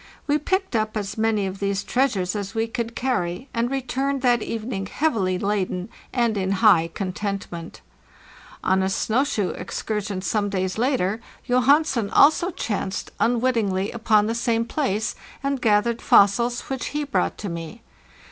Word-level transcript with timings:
We 0.25 0.39
picked 0.39 0.75
up 0.75 0.97
as 0.97 1.15
many 1.15 1.45
of 1.45 1.59
these 1.59 1.83
treas 1.83 2.15
ures 2.15 2.35
as 2.35 2.55
we 2.55 2.65
could 2.65 2.95
carry, 2.95 3.49
and 3.53 3.69
returned 3.69 4.23
that 4.23 4.41
evening 4.41 4.87
heavily 4.87 5.37
laden 5.37 5.89
and 6.11 6.35
in 6.37 6.53
high 6.53 6.89
contentment. 6.95 7.81
Ona 8.63 8.89
snow 8.89 9.23
shoe 9.23 9.51
excur 9.51 10.01
560 10.01 10.01
FARTHEST 10.01 10.07
NORTH 10.07 10.07
sion 10.07 10.21
some 10.23 10.49
days 10.49 10.77
later 10.79 11.21
Johansen 11.47 12.09
also 12.09 12.49
chanced 12.49 13.11
unwittingly 13.19 13.91
upon 13.91 14.25
the 14.25 14.33
same 14.33 14.65
place, 14.65 15.13
and 15.43 15.61
gathered 15.61 16.01
fossils, 16.01 16.61
which 16.61 16.87
he 16.97 17.03
brought 17.03 17.37
to 17.37 17.47
me. 17.49 17.83